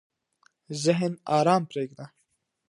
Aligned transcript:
ذهن 0.83 1.11
ارام 1.37 1.63
پرېږده. 1.71 2.05